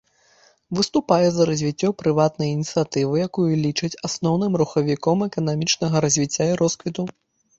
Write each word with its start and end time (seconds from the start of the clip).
Выступае 0.77 1.27
за 1.35 1.43
развіццё 1.49 1.89
прыватнай 2.01 2.49
ініцыятывы, 2.55 3.13
якую 3.27 3.51
лічыць 3.65 3.91
асноўным 4.09 4.57
рухавіком 4.61 5.17
эканамічнага 5.29 5.95
развіцця 6.07 6.45
і 6.55 6.57
росквіту. 6.63 7.03